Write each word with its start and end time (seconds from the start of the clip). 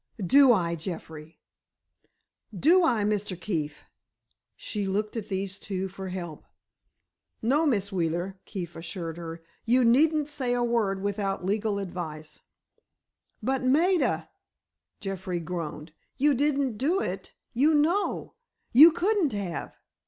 Do 0.25 0.51
I, 0.51 0.73
Jeffrey? 0.73 1.37
Do 2.59 2.83
I, 2.83 3.03
Mr. 3.03 3.39
Keefe?" 3.39 3.83
She 4.55 4.87
looked 4.87 5.15
at 5.15 5.27
these 5.29 5.59
two 5.59 5.89
for 5.89 6.09
help. 6.09 6.43
"No, 7.43 7.67
Miss 7.67 7.91
Wheeler," 7.91 8.39
Keefe 8.45 8.75
assured 8.75 9.17
her, 9.17 9.43
"you 9.63 9.85
needn't 9.85 10.27
say 10.27 10.53
a 10.53 10.63
word 10.63 11.03
without 11.03 11.45
legal 11.45 11.77
advice." 11.77 12.39
"But, 13.43 13.61
Maida," 13.61 14.27
Jeffrey 14.99 15.39
groaned, 15.39 15.93
"you 16.17 16.33
didn't 16.33 16.79
do 16.79 16.99
it—you 16.99 17.75
know! 17.75 18.33
You 18.73 18.93
couldn't 18.93 19.33
have!" 19.33 19.75